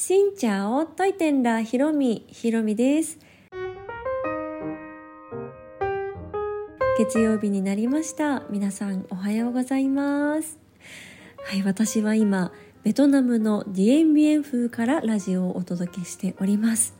[0.00, 3.18] しんちゃおといてんらひろみひろみです。
[6.96, 8.44] 月曜日になりました。
[8.48, 10.56] 皆さんおはようございます。
[11.38, 12.52] はい私は今
[12.84, 16.94] ベトナムのディエンビエン風からラジオをお届けしております。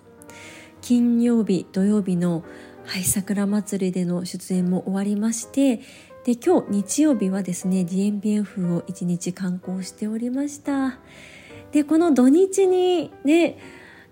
[0.81, 2.43] 金曜日土曜日の
[2.85, 5.77] はい桜祭りでの出演も終わりまして
[6.25, 10.99] で今日日曜日はですねディエンビエン風を一日観光しておりました。
[11.73, 13.59] でこの土日にね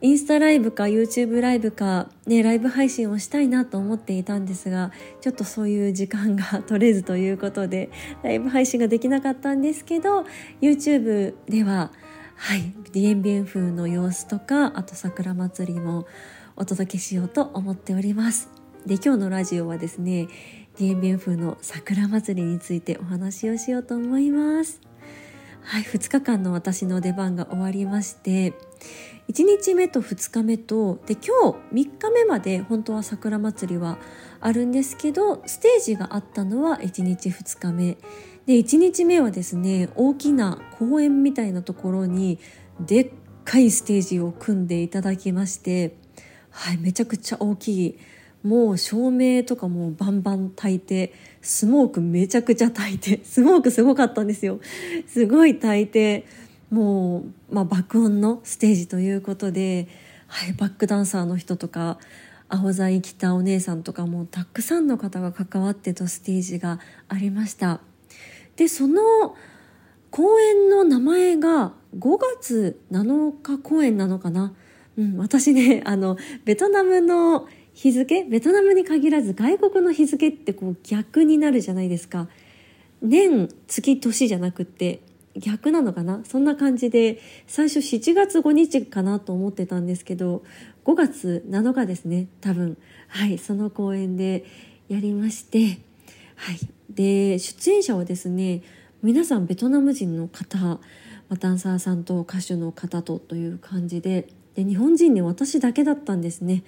[0.02, 7.90] インスタライブか YouTube ライブか、ね、ライブ配信をしたいなと思っていたんですがちょっとそういう時間が 取れずということで
[8.22, 10.27] ライブ配信ができなかったんですけど
[10.61, 11.93] YouTube では
[12.35, 16.07] はいディエンビエン風の様子とかあと桜祭りも
[16.57, 18.50] お届けしようと思っております
[18.85, 20.29] で今日のラジオはですね
[20.79, 24.82] ディエンビエン風の桜祭りについてお話をしようと思います。
[25.68, 28.54] はい、2日間の私の出番が終わりまして
[29.29, 33.98] 1日目と2日目とで今日3日目まで本当は桜祭りは
[34.41, 37.96] あるんですけどステージがあったのは1日2日目。
[38.46, 42.38] で1日目はですね大きな公園みたいなところに
[42.78, 43.10] でっ
[43.44, 45.96] かいステージを組んでいただきまして
[46.50, 47.98] はいめちゃくちゃ大きい。
[48.44, 51.12] もう照明とかもバンバン焚いて
[51.47, 54.61] スモークめちゃくちゃ焚いて スモークすごかったんですよ。
[55.06, 56.27] すごい焚いて
[56.70, 59.86] もう、まあ、爆音のステージということで、
[60.27, 61.98] はい、バックダンサーの人とか
[62.48, 67.81] 青材着たお姉さんとかもたくさんの方が関わってとステージがありました。
[68.56, 69.36] でその
[70.10, 74.55] 公演の名前が5月7日公演なのかな、
[74.97, 82.27] うん、私ねあのベトナムの日付ベトナムに限らず外国の日付ってこう逆になるじゃないですか。
[83.02, 85.00] 年月年じゃなくって
[85.36, 86.22] 逆なのかな？
[86.24, 90.42] そんな感じで最初7月5日かなと思ってたんですけど
[90.86, 92.78] 5月7日ですね多分。
[93.08, 94.47] はいその公演で
[94.88, 95.78] やりまして
[96.34, 96.58] はい。
[96.88, 98.62] で出演者はですね
[99.03, 100.81] 皆さんベトナム人の方
[101.38, 106.64] ダンサーさんと歌手の方とという感じでで日本人ね私だけだったんですね。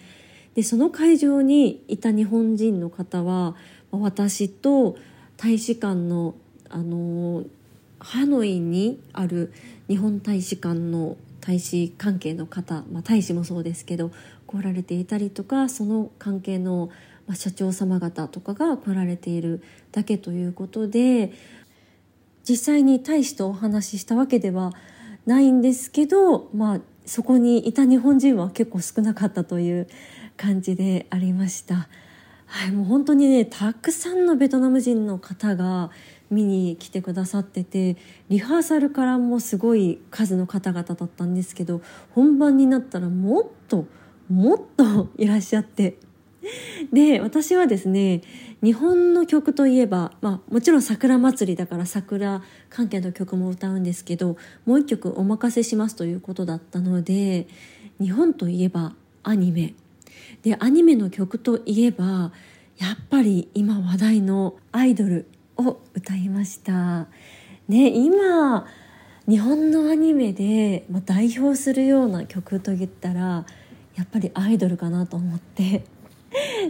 [0.55, 3.55] でその会場にいた日本人の方は
[3.91, 4.97] 私と
[5.37, 6.35] 大使館の
[6.69, 7.45] あの
[8.01, 9.53] ハノイにある
[9.89, 14.11] 日本大使館の大使関係の方、まあ、大使もそうですけど
[14.47, 16.91] 来られていたりとかその関係の
[17.35, 21.33] 社長様方とかが来られているだけということで
[22.49, 24.73] 実際に大使とお話ししたわけでは
[25.27, 29.89] ないんですけど、まあ、そこにいた日本人は結構少なかったという
[30.39, 31.89] 感じでありました。
[32.47, 35.91] はい、もう本当にねたくさんのベトナム人の方が
[36.31, 37.97] 見に来てくださってて
[38.31, 41.83] リハーサルからもすごい数の方々だったんですけど
[42.15, 43.87] 本番になったらもっと
[44.31, 45.99] もっと いらっしゃって
[46.91, 48.23] で私はですね
[48.63, 57.47] 日本の曲といえば、まあ、もちろん桜祭りだから桜関係の曲も歌うんですけどもう一曲お任せしますということだったので
[58.01, 59.75] 日本といえばアニメ
[60.43, 62.33] でアニメの曲といえば
[62.79, 65.27] やっぱり今話題のアイドル
[65.57, 67.09] を歌いました。
[67.67, 68.67] ね、今
[69.29, 73.45] 日本のアニメで代表するような曲といったら
[73.95, 75.85] やっぱりアイドルかなと思って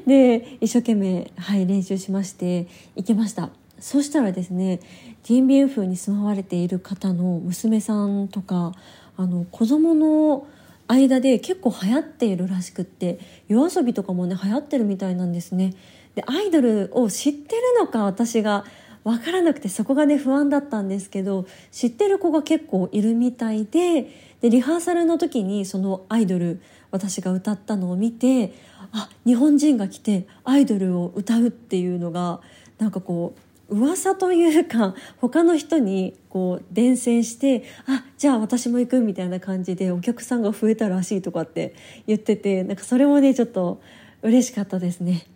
[0.06, 4.80] で一生懸命、はい、練習しまして行きましたそしたらですね
[5.22, 8.72] TBF に住まわれている方の娘さんとか
[9.16, 10.46] あの子供の
[10.88, 15.74] 間で結構流行っているらしくって夜遊びとかもね流行ってるみたいなんですね。
[16.14, 18.64] でアイドルを知ってるのか私が
[19.04, 24.10] 分からなくてそこがね不安だったんですけど知ってる子が結構いるみたいで
[24.40, 26.60] でリハーサルの時にそのアイドル
[26.90, 28.52] 私が歌ったのを見て
[28.92, 32.40] あ日本人が来てアイドルを歌うっていうのが
[32.78, 41.74] なんかこう噂というか他の人にこう伝染してあじゃあ私も行くみたいな感じでお客さんが増えたらしいとかって
[42.06, 43.80] 言っててなんかそれもねちょっと
[44.22, 45.26] 嬉しかったですね。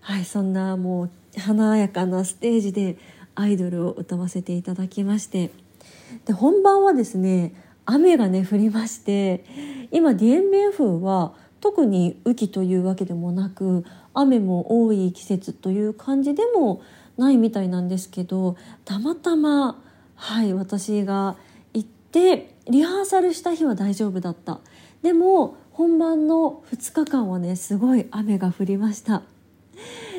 [0.00, 2.96] はいそんなもう華やかなステージで
[3.34, 5.50] アイドルを歌わせていただきまして
[6.24, 7.54] で本番はですね
[7.84, 9.44] 雨がね降りまして
[9.90, 13.84] 今ディエンビエ風は特に雨季というわけでもなく
[14.14, 16.82] 雨も多い季節という感じでも
[17.16, 19.82] ないみたいなんですけどたまたま
[20.14, 21.36] はい私が
[21.74, 24.60] 行ってリハーサルした日は大丈夫だった
[25.02, 29.22] でも本番の2日間はねすごい雨が降りました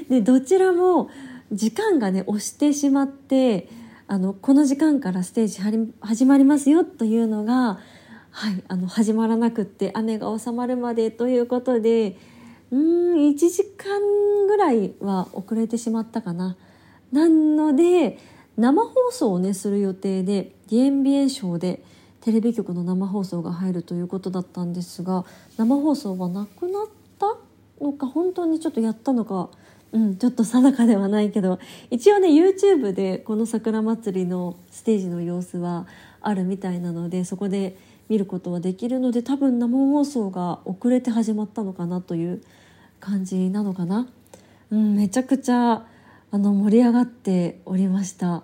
[0.10, 1.10] でどちらも
[1.52, 3.68] 時間がね押してしまって
[4.08, 7.80] あのこの時間からステージ始まりますよというのが
[8.38, 12.18] はい、あの始まらなくって雨が収まるまでということで
[12.70, 14.00] うん1時間
[14.48, 16.56] ぐらいは遅れてしまったかな。
[17.12, 18.18] なので
[18.58, 21.82] 生放送をねする予定でディエンビエンショーで
[22.22, 25.24] テレビ局の生放送が入るということだったんですが
[25.58, 26.88] 生放送はなくなっ
[27.20, 27.38] た
[27.80, 29.50] のか本当にちょっとやったのか、
[29.92, 31.60] うん、ちょっと定かではないけど
[31.90, 35.88] 一応ね YouTube でこの桜祭りのステージの様子は
[36.22, 37.78] あるみたいなのでそこで
[38.10, 42.42] 見ることはできるので多分生放送が遅れて始まったのかなという
[43.00, 44.08] 感じなのかな。
[44.72, 45.86] うん、めちゃくちゃ
[46.32, 48.44] あの盛り上がっておりました。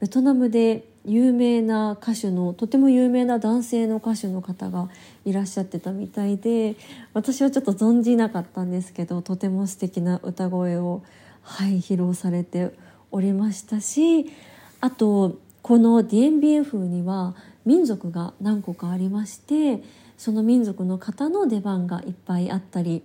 [0.00, 4.88] ベトナムで有名な歌手のとても有名な男性の歌手の方が
[5.24, 6.76] いらっしゃってたみたいで
[7.12, 11.02] 私はちょっと存じなかったんですけどとても素敵な歌声を、
[11.42, 12.72] はい、披露されて
[13.10, 14.30] おりましたし
[14.80, 17.34] あとこのディエンビエン風には
[17.66, 19.82] 民族が何個かありまして
[20.16, 23.02] その民族の方の出番がいっぱいあったり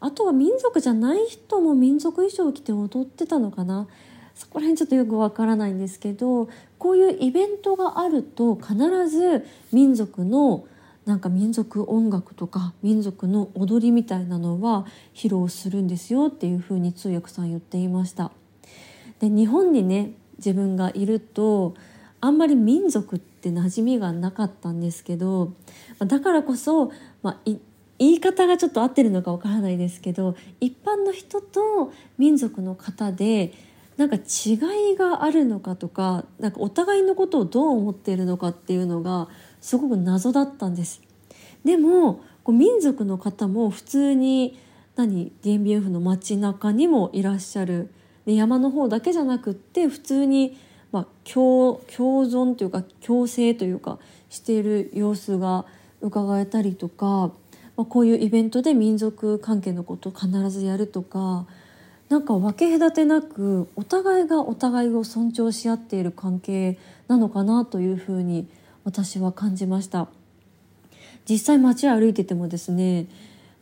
[0.00, 3.86] あとは民族じゃない人も民族衣装を着て踊ってたのかな
[4.34, 6.48] そこら辺ちょっとよくわからないんですけど
[6.78, 8.74] こういうイベントがあると必
[9.08, 10.66] ず民族の
[11.06, 18.32] なんか民族音楽とか民族の踊りみたいなのは披露するんですよっていうふうに通訳さん言っていました。
[19.20, 21.74] で日本にね自分がいると
[22.20, 25.52] あんまり民族って馴染みがなかったんですけど
[25.98, 26.90] だからこそ、
[27.22, 27.50] まあ、
[27.98, 33.52] 言い方がちょっと合ってるのかわからないですけど一般の人と民族の方で
[33.96, 39.28] なんか違いがあるのかとかなんかお互いのことをどう思っているのかっていうのが
[39.60, 41.00] すごく謎だったんです。
[41.64, 44.58] でもこう民族の方も普通に
[44.96, 47.90] 何 DMBF の街中にもいらっしゃる
[48.26, 50.58] で山の方だけじゃなくって普通に、
[50.92, 53.98] まあ、共共存というか共生というか
[54.28, 55.66] している様子が
[56.00, 57.32] 伺えたりとか
[57.76, 61.46] まあ、こういうイベントで民族関係のことを必ずやるとか
[62.08, 66.78] なんか分け隔てなくお互いがお互いを尊重し合っている関係
[67.08, 68.48] なのかなというふうに
[68.84, 70.08] 私は感じました。
[71.28, 73.06] 実際街を歩いててもですね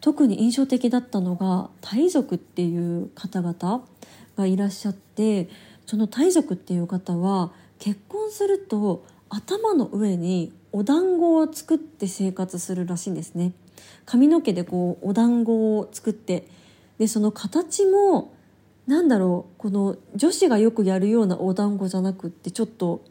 [0.01, 3.85] 特に印象的だったのがタイ族っていう方々
[4.37, 5.49] がいらっしゃって
[5.87, 13.53] そのタイ族っていう方は結婚すると頭の上にお団子を作って生活するらしいんですね。
[14.05, 16.47] 髪の毛でこうお団子を作って
[16.99, 18.33] でその形も
[18.87, 23.05] なんだろうこの女子がよくやるようなお団子じゃなくってちょっと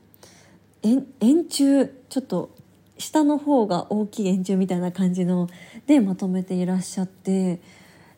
[0.81, 1.05] 円
[1.49, 2.51] 柱ちょっと
[2.97, 5.49] 下の方が大きい円柱みたいな感じの
[5.87, 7.61] でまとめていらっしゃって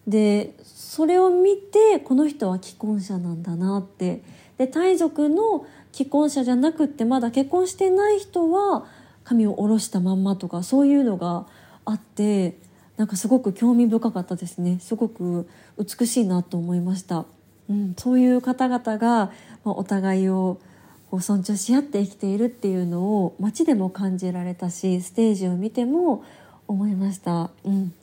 [0.08, 4.22] でそれを見てこの人は既婚者なんだなって。
[4.58, 8.86] でタイ族の既婚者じゃなくってまだ結婚してない人は
[9.24, 11.46] 髪を下ろしたまんまとかそういうのが
[11.86, 12.58] あって
[12.98, 14.80] なんかすごく興味深かったですね。
[14.80, 15.48] すごく
[15.78, 17.26] 美しいなと思いました、
[17.70, 19.32] うん、そういう方々が、
[19.64, 20.60] ま、お互いを
[21.10, 26.24] こう尊重し合って生きているっていうのを街でも感じられたしステージを見ても
[26.68, 27.94] 思いました、うん、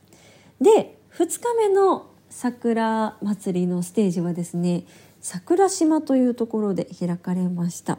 [0.61, 4.85] で2日目の桜祭りのステージはですね
[5.21, 7.99] 桜島というところで開かれました。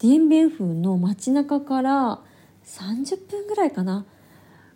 [0.00, 2.20] ディエンビエン風の街中から
[2.64, 4.06] 30分ぐらいかな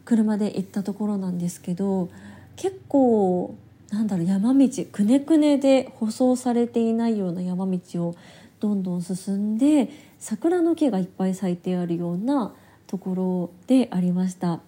[0.04, 2.08] 車で行ったところなんですけど
[2.56, 3.56] 結構
[3.90, 8.16] なんだろう山道くねくねで舗装されていないような山道を
[8.60, 12.54] どんどん進んで桜の木がいっぱい咲いてあるような
[12.86, 14.60] ところでありました。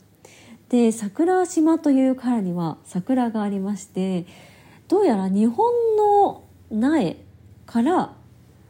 [0.69, 4.27] で桜島というからには桜がありまして
[4.89, 7.17] どうやら日本の苗
[7.67, 8.13] から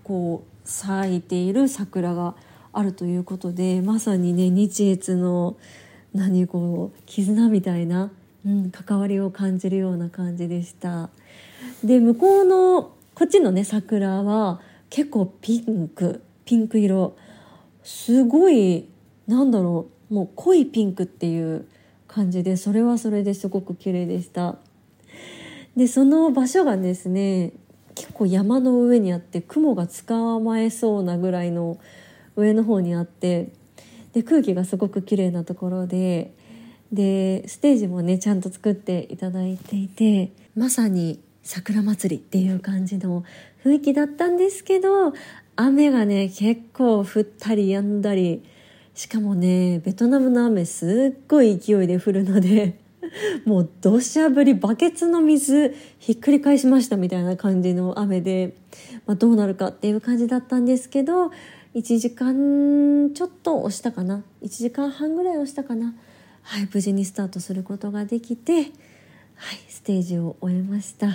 [0.05, 2.35] こう咲いている桜が
[2.73, 5.57] あるということでまさにね日越の
[6.17, 8.11] 何こう絆みたいな、
[8.45, 11.11] うん、関わりを感じるような感じでした。
[11.85, 12.83] で向こうの
[13.15, 17.17] こっちのね桜は結構ピンクピンク色。
[17.83, 18.89] すごい
[19.29, 21.67] なんだろうもう濃いピンクっていう
[22.09, 24.57] 感じでそれはそれですごく綺麗でした。
[25.77, 27.53] でその場所がですね
[27.95, 31.79] 結構山の上にあって雲が捕まえそうなぐらいの
[32.35, 33.53] 上の方にあって
[34.17, 36.33] で空気がすごく綺麗なところで
[36.91, 43.25] でステージもねちゃんと作っていただいていてまさに桜祭りっていう感じの
[43.63, 45.13] 雰囲気だったんですけど
[45.55, 48.43] 雨がね結構降ったり止んだり
[48.95, 52.79] しかもねベトナムの雨すっごい勢いで降るので
[53.45, 58.55] もう土砂降りバケツの水ひっくり返しましたみたいな感じの雨で、
[59.05, 61.33] まあ、どうなるかっていう感じだったんですけど
[61.77, 64.25] 1時間ちょっと押したかな。
[64.43, 65.95] 1時間半ぐらい押したかな。
[66.47, 68.69] はい無事にスタートすることができてはい
[69.69, 71.09] ステージを終えました、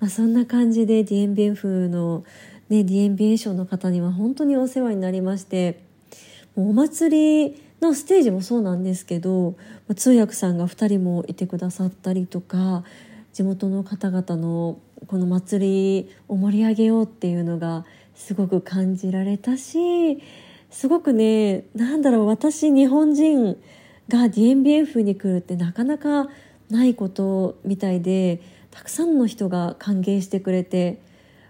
[0.00, 2.24] まあ、そんな感じでディエンビエン風の
[2.70, 5.82] ねディエンビエン賞の方には本当にお世話になりまして
[6.56, 9.56] もうお祭りのステージもそうなんですけど
[9.94, 12.82] 通訳さんが2人もいてくださったりとか
[13.34, 20.22] 地元の方々のこの祭りを盛り上げようっていうのがすごく感じられたし
[20.70, 23.56] すごくねなんだろう私日本人
[24.08, 26.28] が DMBF に来るってなかなか
[26.70, 28.40] ないことみたいで
[28.70, 31.00] たくさんの人が歓迎してくれて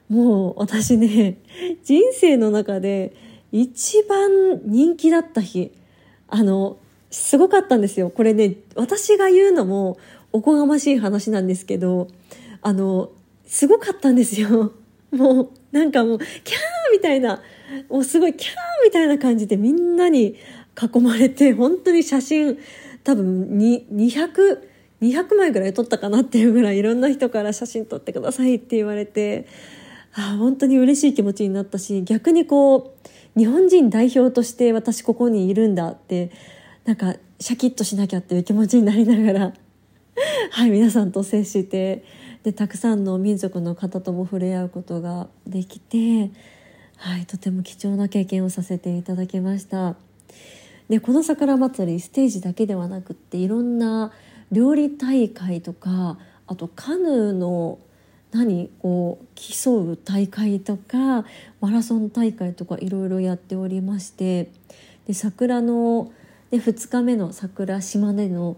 [0.08, 1.38] もう私ね
[1.84, 3.14] 人生の中で
[3.52, 5.72] 一番人気だった日
[6.28, 6.78] あの
[7.10, 8.08] すごかったんですよ。
[8.08, 9.98] これね私が言うのも
[10.32, 12.08] おこがましい話なんですけど
[12.62, 13.10] あの
[13.46, 14.72] すごかったんですよ。
[15.12, 16.28] もうなんかもうキャー
[16.92, 17.42] みたいな
[17.88, 20.36] もうすごいキャーみたいな感じでみんなに
[20.80, 22.58] 囲まれて本当に写真
[23.04, 24.70] 多分に200
[25.02, 29.48] 200枚ぐらい撮ったかなっていうぐらいいろんな人から写真撮ってくださいって言われて
[30.14, 32.94] あ本当に嬉しい気持ちになったし逆にこ
[33.36, 36.30] う日本人代表として私ここにいるんだって
[36.84, 39.52] なんかシャキッとしなきゃっていう気持ちになりながら
[40.50, 42.04] はい皆さんと接して
[42.42, 46.30] でたくさんの民族の方とも触れ合うことができて、
[46.96, 49.96] はい、とても貴重な経験をさせていただきました。
[50.88, 54.12] でこの桜祭りステージだけではなくっていろんな
[54.50, 57.78] 料理大会とかあとカヌーの
[58.32, 61.24] 何こう競う大会とか
[61.60, 64.50] マラソン大会とかいろいろやっておりまして
[65.06, 66.12] で桜の
[66.50, 68.56] で2日目の桜島根の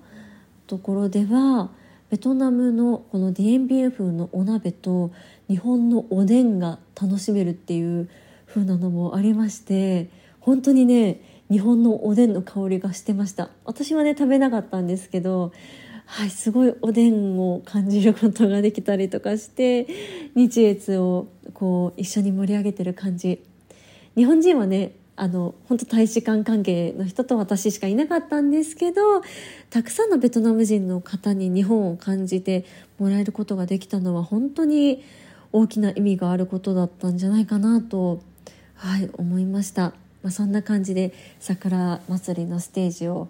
[0.67, 1.71] ところでは
[2.15, 5.11] ベトナムのこのディエンビエ風のお鍋と
[5.49, 8.09] 日本のおでんが楽しめるっていう
[8.47, 13.51] 風なのもありまして本当にね日本のおでんの香りがしてました。
[13.65, 15.51] 私はね食べなかったんですけど
[16.07, 19.89] はいすごいおでんを感じることができたりとかして
[20.37, 23.43] 日越をこう一緒に盛り上げてる感じ。
[24.15, 29.23] 日本人はねあの本当大使館関係の人と私しかいなかったんですけど
[29.71, 32.65] たくさんのベトナム人の方に日本を感じて
[32.99, 35.05] もらえることができたのは本当に
[35.53, 38.23] 大きな意味があることだったんじゃないかなと、
[38.75, 39.93] はい、思いました、
[40.23, 43.29] まあ、そんな感じで桜祭りのステージを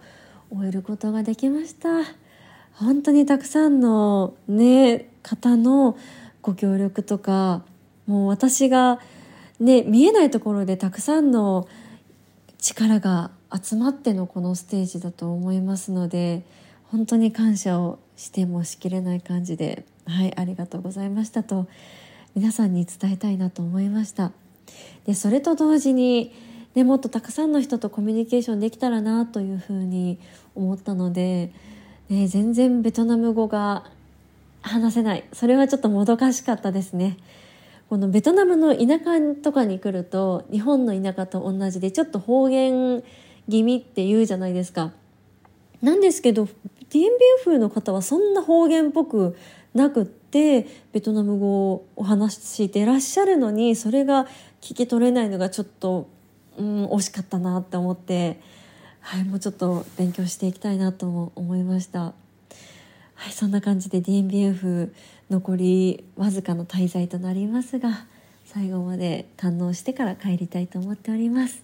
[0.51, 1.89] 終えることができました。
[2.75, 5.97] 本当にたくさんのね方の
[6.43, 7.63] ご協力とか
[8.07, 9.01] もう私が
[9.65, 11.67] ね、見えないところでたくさんの
[12.59, 16.43] 力が集まってのこのステージだと思いますので
[16.91, 21.67] 本当に感謝をしてもしきれない感じではいありがとうございましたと
[22.35, 24.33] 皆さんに伝えたいなと思いました
[25.07, 26.35] でそれと同時に、
[26.75, 30.19] ね、もっとたくさんの人とコミュニケーションできたらなというふうに
[30.55, 31.51] 思ったので、
[32.11, 33.85] ね、全然ベトナム語が
[34.61, 37.17] 話せないそれはちょっともどかしかったですね。
[37.89, 43.03] このベトナムの田舎とかに来ると日本の田舎と同じでちょっと方言
[43.49, 44.93] 気味って言うじゃないですか。
[45.83, 46.47] なんですけど
[46.91, 47.11] ディエンビエ
[47.45, 49.37] 風の方はそんな方言っぽく
[49.75, 54.27] なくってベトナム語をお話ししてらっしゃるのにそれが
[54.61, 56.09] 聞き取れないのがちょっと、
[56.57, 58.41] うん、惜しかったなって思って、
[59.01, 62.15] はい、もうちょっと勉強していきたいなと思いました。
[63.15, 64.93] はい、そんな感じで DNBF
[65.31, 68.07] 残りわずかの滞在となりますが
[68.45, 71.63] 最後まで堪能してから帰りたいと思っております。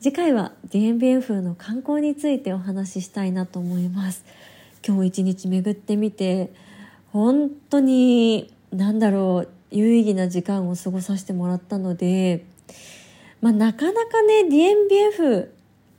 [0.00, 4.24] 次回は DNBF の観光についてお話ししたいなと思います。
[4.84, 6.52] 今日一日巡ってみて
[7.12, 12.44] 本当に何だろう有意義な時間を過ごさせてもらったので、
[13.40, 15.48] まあ、なかなかね DNBF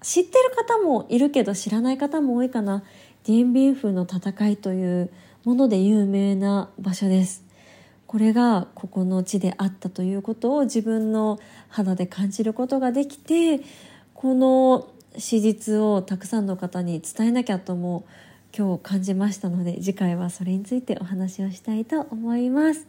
[0.02, 2.84] 知ってる方もいるけど知らない方も多いかな。
[3.26, 5.10] ディエンビンフの戦いという
[5.44, 7.44] もので有名な場所です
[8.08, 11.40] これがここの地であったということを自分の
[11.70, 13.62] 肌で感じることができて
[14.14, 14.88] この
[15.18, 18.06] 史実をたくさんの方に伝えなきゃとも
[18.56, 22.88] 今日感じましたので次回はそれについてお話をしたいと思います。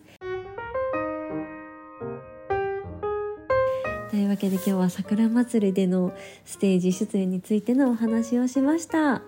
[4.10, 6.12] というわけで今日は桜祭りでの
[6.44, 9.22] ステージ出演についてのお話をしました。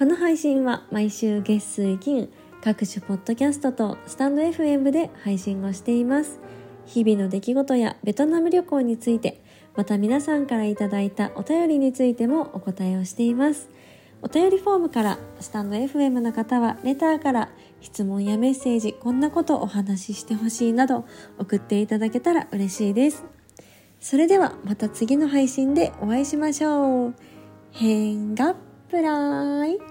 [0.00, 2.30] この配信は毎週月水金
[2.64, 6.40] 各種ポッドキャストとスタンド FM で配信をしています。
[6.86, 9.42] 日々の出来事やベトナム旅行について
[9.76, 13.68] また皆さんからいただいたお便りについてもお答えをしています。
[14.22, 17.50] お便りフォームからスタンド FM の方はレターから
[17.82, 21.04] 質問やメッセージこんなことお話ししてほしいなど
[21.38, 23.26] 送っていただけたら嬉しいです。
[24.00, 27.14] それではまた次の配信でお会いしましょう。
[27.72, 28.56] 変が
[28.88, 29.89] プライ